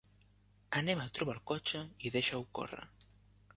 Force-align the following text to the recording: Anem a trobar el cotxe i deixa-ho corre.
Anem 0.79 1.03
a 1.03 1.05
trobar 1.19 1.35
el 1.37 1.45
cotxe 1.53 1.83
i 2.07 2.13
deixa-ho 2.17 2.43
corre. 2.61 2.83